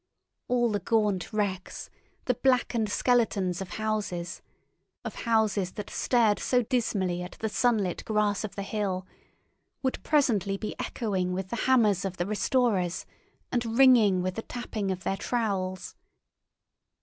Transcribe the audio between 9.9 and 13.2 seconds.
presently be echoing with the hammers of the restorers